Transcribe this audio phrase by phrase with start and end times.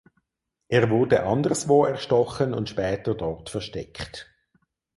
[0.67, 4.33] Er wurde anderswo erstochen und später dort versteckt.